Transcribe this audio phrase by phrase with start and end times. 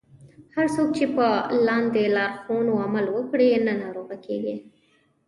[0.55, 1.27] هر څوک چې په
[1.67, 4.55] لاندې لارښوونو عمل وکړي نه ناروغه کیږي.